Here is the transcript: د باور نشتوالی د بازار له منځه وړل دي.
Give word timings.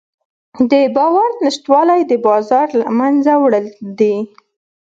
د 0.71 0.73
باور 0.95 1.29
نشتوالی 1.45 2.01
د 2.07 2.13
بازار 2.25 2.67
له 2.81 2.89
منځه 2.99 3.33
وړل 3.43 3.67
دي. 3.99 4.15